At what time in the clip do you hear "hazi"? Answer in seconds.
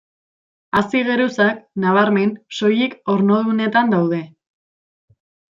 0.79-1.01